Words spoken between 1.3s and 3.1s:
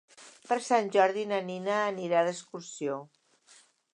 na Nina anirà d'excursió.